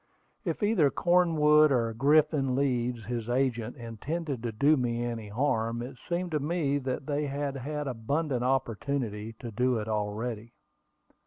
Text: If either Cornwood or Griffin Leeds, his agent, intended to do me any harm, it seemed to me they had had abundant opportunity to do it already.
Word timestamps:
If 0.43 0.63
either 0.63 0.89
Cornwood 0.89 1.71
or 1.71 1.93
Griffin 1.93 2.55
Leeds, 2.55 3.05
his 3.05 3.29
agent, 3.29 3.75
intended 3.75 4.41
to 4.41 4.51
do 4.51 4.75
me 4.75 5.05
any 5.05 5.27
harm, 5.27 5.83
it 5.83 5.95
seemed 6.09 6.31
to 6.31 6.39
me 6.39 6.79
they 6.79 7.27
had 7.27 7.55
had 7.57 7.87
abundant 7.87 8.43
opportunity 8.43 9.33
to 9.33 9.51
do 9.51 9.77
it 9.77 9.87
already. 9.87 10.53